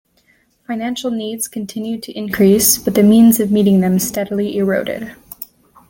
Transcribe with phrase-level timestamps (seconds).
[0.65, 5.15] Financial needs continued to increase, but the means of meeting them steadily eroded.